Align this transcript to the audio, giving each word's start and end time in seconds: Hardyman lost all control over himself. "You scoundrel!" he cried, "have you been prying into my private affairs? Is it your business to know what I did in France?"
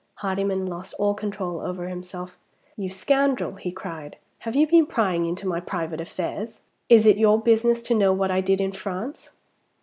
Hardyman 0.15 0.65
lost 0.65 0.95
all 0.97 1.13
control 1.13 1.59
over 1.59 1.87
himself. 1.87 2.35
"You 2.75 2.89
scoundrel!" 2.89 3.53
he 3.57 3.71
cried, 3.71 4.17
"have 4.39 4.55
you 4.55 4.65
been 4.65 4.87
prying 4.87 5.27
into 5.27 5.45
my 5.47 5.59
private 5.59 6.01
affairs? 6.01 6.61
Is 6.89 7.05
it 7.05 7.19
your 7.19 7.39
business 7.39 7.83
to 7.83 7.93
know 7.93 8.11
what 8.11 8.31
I 8.31 8.41
did 8.41 8.59
in 8.59 8.71
France?" 8.71 9.29